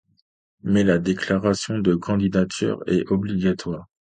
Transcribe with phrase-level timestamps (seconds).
[0.63, 3.85] Mais la déclaration de candidature est obligatoire.